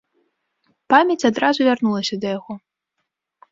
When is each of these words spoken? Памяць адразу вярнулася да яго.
Памяць 0.93 1.27
адразу 1.29 1.59
вярнулася 1.69 2.15
да 2.25 2.35
яго. 2.37 2.53